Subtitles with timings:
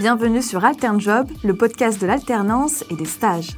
[0.00, 3.50] Bienvenue sur AlternJob, le podcast de l'alternance et des stages.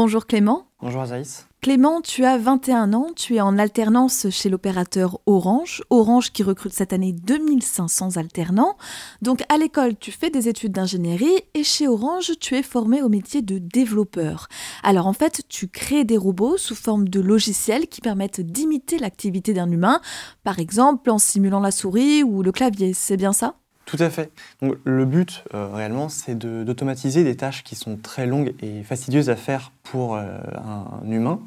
[0.00, 0.68] Bonjour Clément.
[0.80, 1.48] Bonjour Azaïs.
[1.60, 6.72] Clément, tu as 21 ans, tu es en alternance chez l'opérateur Orange, Orange qui recrute
[6.72, 8.76] cette année 2500 alternants.
[9.22, 13.08] Donc à l'école, tu fais des études d'ingénierie et chez Orange, tu es formé au
[13.08, 14.46] métier de développeur.
[14.84, 19.52] Alors en fait, tu crées des robots sous forme de logiciels qui permettent d'imiter l'activité
[19.52, 20.00] d'un humain,
[20.44, 23.56] par exemple en simulant la souris ou le clavier, c'est bien ça?
[23.88, 24.30] Tout à fait.
[24.60, 29.30] Donc, le but, euh, réellement, c'est d'automatiser des tâches qui sont très longues et fastidieuses
[29.30, 30.26] à faire pour euh,
[30.58, 31.40] un, humain.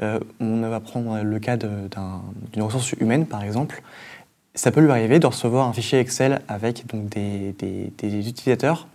[0.00, 3.82] Euh, on va prendre le cas d'une ressource humaine, par exemple.
[4.54, 7.54] Ça peut lui arriver de recevoir un fichier Excel avec donc, des,
[8.02, 8.88] utilisateurs,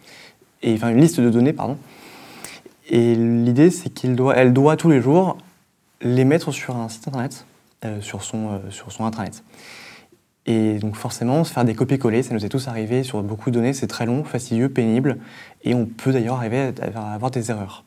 [0.64, 1.78] et, enfin une liste de données, pardon.
[2.90, 5.38] Et l'idée, c'est qu'elle doit, tous les jours
[6.02, 7.46] les mettre sur un site internet,
[8.02, 9.44] sur, son, sur son intranet.
[10.48, 13.56] Et donc forcément, se faire des copier-coller, ça nous est tous arrivé sur beaucoup de
[13.56, 15.18] données, c'est très long, fastidieux, pénible,
[15.64, 17.84] et on peut d'ailleurs arriver à avoir des erreurs.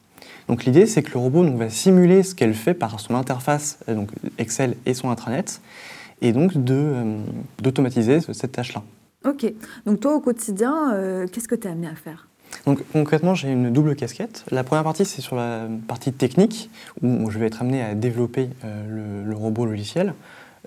[0.50, 3.78] Donc l'idée, c'est que le robot donc, va simuler ce qu'elle fait par son interface,
[3.88, 5.61] euh, donc Excel et son intranet,
[6.20, 7.19] et donc euh,
[7.62, 8.83] d'automatiser cette tâche-là.
[9.25, 9.47] Ok,
[9.86, 12.27] donc toi au quotidien, euh, qu'est-ce que tu es amené à faire?
[12.66, 14.44] Donc concrètement, j'ai une double casquette.
[14.50, 16.69] La première partie, c'est sur la partie technique,
[17.00, 20.14] où je vais être amené à développer le, robot logiciel.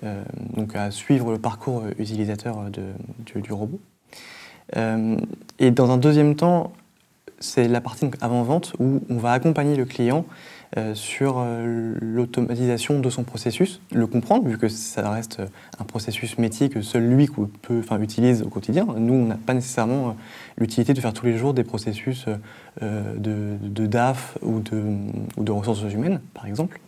[0.02, 0.24] Euh,
[0.56, 3.80] donc à suivre le parcours utilisateur du, robot.
[4.76, 5.16] Euh,
[5.58, 6.72] et dans un deuxième temps,
[7.38, 10.24] c'est la partie avant-vente où on va accompagner le client
[10.76, 11.44] euh, sur
[12.00, 15.42] l'automatisation de son processus, le comprendre, vu que ça reste
[15.78, 17.28] un processus métier que seul lui
[17.62, 18.86] peut, utilise au quotidien.
[18.96, 20.16] Nous, on n'a pas nécessairement
[20.58, 22.26] l'utilité de faire tous les jours des processus
[22.80, 24.82] de, DAF ou de,
[25.36, 26.80] ou de ressources humaines, par exemple.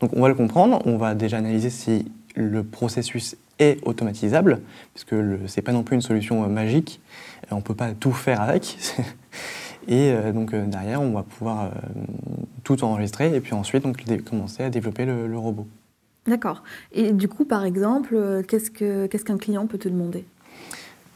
[0.00, 4.60] Donc on va le comprendre, on va déjà analyser si le processus est automatisable,
[4.94, 7.00] puisque ce n'est pas non plus une solution euh, magique,
[7.50, 8.78] on ne peut pas tout faire avec.
[9.88, 11.70] et euh, donc euh, derrière, on va pouvoir
[12.64, 15.66] tout enregistrer et puis ensuite donc, commencer à développer le, robot.
[16.26, 16.62] D'accord.
[16.92, 20.24] Et du coup, par exemple, qu'est-ce qu'un client peut te demander?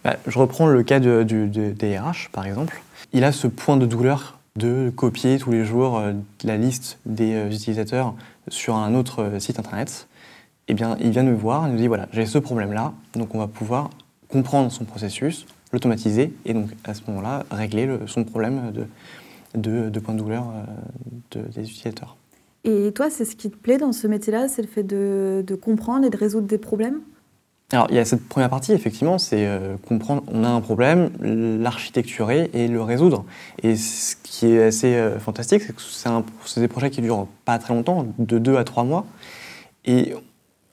[0.05, 2.83] Bah, Je reprends le cas du, des RH, par exemple.
[3.13, 6.03] Il a ce point de douleur de copier tous les jours
[6.43, 8.15] la liste des utilisateurs
[8.49, 10.09] sur un autre site internet
[10.69, 13.39] eh bien, il vient nous voir, il nous dit voilà, j'ai ce problème-là, donc on
[13.39, 13.91] va pouvoir
[14.29, 18.87] comprendre son processus, l'automatiser, et donc à ce moment-là, régler son problème de,
[19.91, 20.45] de, point de douleur
[21.35, 22.17] euh, des utilisateurs.
[22.65, 26.05] Et toi, c'est ce qui te plaît dans ce métier-là, c'est le fait de, comprendre
[26.05, 27.01] et de résoudre des problèmes?
[27.73, 31.11] Alors, il y a cette première partie, effectivement, c'est euh, comprendre, on a un problème,
[31.21, 33.25] l'architecturer et le résoudre.
[33.63, 35.83] Et ce qui est assez euh, fantastique, c'est que
[36.45, 39.05] c'est des projets qui durent pas très longtemps, de deux à trois mois.
[39.85, 40.15] Et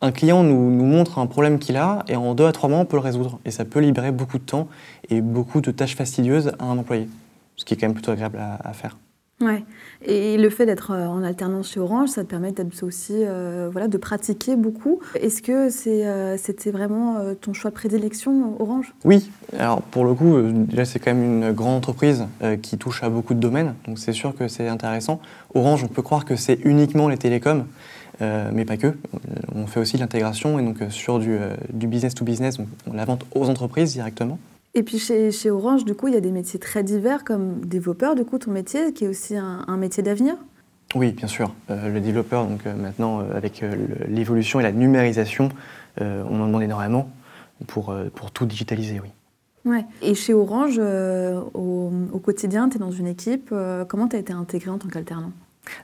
[0.03, 2.85] un client nous, montre un problème qu'il a et en deux à trois mois, on
[2.85, 3.39] peut le résoudre.
[3.45, 4.67] Et ça peut libérer beaucoup de temps
[5.09, 7.07] et beaucoup de tâches fastidieuses à un employé,
[7.55, 8.97] ce qui est quand même plutôt agréable à, faire.
[9.39, 9.63] Ouais.
[10.05, 13.69] Et le fait d'être euh, en alternance chez Orange, ça te permet d'être aussi euh,
[13.71, 14.99] voilà, de pratiquer beaucoup.
[15.15, 18.93] Est-ce que euh, c'était vraiment ton choix de prédilection, Orange?
[19.05, 19.31] Oui.
[19.57, 22.25] Alors pour le coup, déjà c'est quand même une grande entreprise
[22.61, 25.19] qui touche à beaucoup de domaines, donc c'est sûr que c'est intéressant.
[25.53, 27.65] Orange, on peut croire que c'est uniquement les télécoms.
[28.21, 28.87] Euh, mais pas que.
[28.87, 28.93] Euh,
[29.55, 31.37] on fait aussi l'intégration et donc euh, sur du,
[31.71, 32.57] business to business,
[32.87, 34.39] on la vente aux entreprises directement.
[34.75, 37.61] Et puis chez, chez, Orange, du coup, il y a des métiers très divers comme
[37.65, 40.35] développeur, du coup, ton métier, qui est aussi un, métier d'avenir?
[40.95, 41.53] Oui, bien sûr.
[41.69, 43.63] le développeur, donc maintenant, avec
[44.07, 45.49] l'évolution et la numérisation,
[46.01, 47.07] on en demande énormément
[47.67, 49.09] pour, pour tout digitaliser, oui.
[49.63, 49.85] Ouais.
[50.01, 53.53] Et chez Orange, au, au, quotidien, tu es dans une équipe.
[53.87, 55.33] comment tu as été intégré en tant qu'alternant?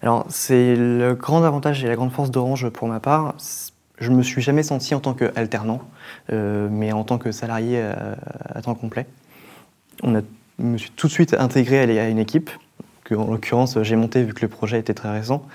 [0.01, 3.35] Alors, c'est le grand avantage et la grande force d'Orange pour ma part.
[3.99, 5.81] Je me suis jamais senti en tant qu'alternant,
[6.31, 9.05] euh, mais en tant que salarié à, temps complet.
[10.03, 10.21] On a,
[10.57, 12.49] je me suis tout de suite intégré à une équipe,
[13.03, 15.45] que en l'occurrence j'ai monté vu que le projet était très récent.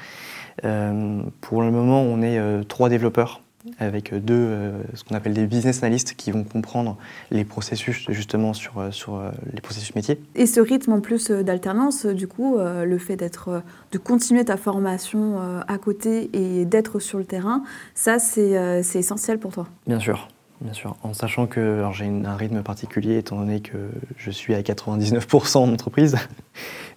[0.64, 3.40] Euh, pour le moment, on est euh, trois développeurs
[3.78, 6.96] avec deux, euh, ce qu'on appelle des business analysts qui vont comprendre
[7.30, 10.20] les processus justement sur, euh, sur euh, les processus métiers.
[10.34, 13.62] Et ce rythme en plus d'alternance, du coup, le fait d'être,
[13.92, 17.62] de continuer ta formation à côté et d'être sur le terrain,
[17.94, 20.28] ça c'est, essentiel pour toi Bien sûr.
[20.60, 24.62] Bien sûr, en sachant que j'ai un rythme particulier étant donné que je suis à
[24.62, 26.16] 99% en entreprise,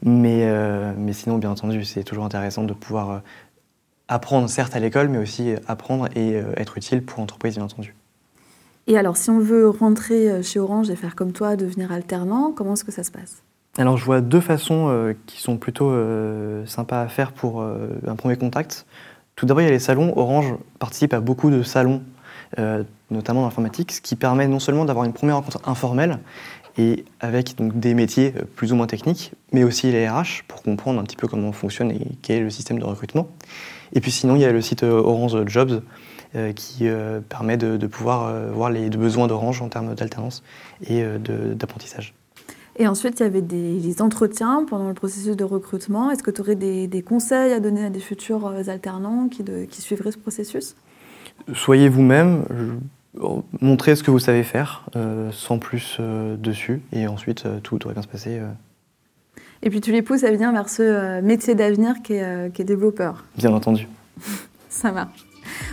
[0.05, 0.47] mais,
[0.95, 3.21] mais sinon bien entendu c'est toujours intéressant de pouvoir
[4.07, 7.95] apprendre certes à l'école, mais aussi apprendre et euh, être utile pour l'entreprise, bien entendu.
[8.87, 12.51] Et alors, si on veut rentrer euh, chez Orange et faire comme toi, devenir alternant,
[12.51, 13.43] comment est-ce que ça se passe?
[13.77, 15.93] Alors, je vois deux façons euh, qui sont plutôt
[16.65, 18.85] sympas à faire pour un premier contact.
[19.35, 20.13] Tout d'abord, il y a les salons.
[20.15, 22.01] Orange participe à beaucoup de salons
[23.11, 26.19] notamment dans l'informatique, ce qui permet non seulement d'avoir une première rencontre informelle,
[26.77, 30.99] et avec donc, des métiers plus ou moins techniques, mais aussi les RH pour comprendre
[30.99, 33.27] un petit peu comment fonctionne et quel est le système de recrutement.
[33.93, 35.81] Et puis sinon, il y a le site Orange Jobs
[36.35, 40.43] euh, qui euh, permet de, pouvoir euh, voir les besoins d'Orange en termes d'alternance
[40.85, 41.03] et
[41.55, 42.13] d'apprentissage.
[42.75, 46.11] Et ensuite, il y avait des, entretiens pendant le processus de recrutement.
[46.11, 50.11] Est-ce que tu aurais des, conseils à donner à des futurs alternants qui, qui suivraient
[50.11, 50.75] ce processus?
[51.53, 52.43] Soyez vous-même,
[53.61, 54.85] montrez ce que vous savez faire,
[55.31, 58.41] sans plus dessus, et ensuite tout devrait bien se passer.
[59.63, 62.65] Et puis tu les pousses à venir vers ce métier d'avenir qui est, qui est
[62.65, 63.25] développeur.
[63.37, 63.87] Bien entendu.
[64.69, 65.25] Ça marche.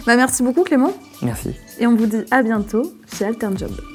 [0.07, 0.93] Bah, merci beaucoup Clément.
[1.23, 1.51] Merci.
[1.79, 3.94] Et on vous dit à bientôt chez Alternjob.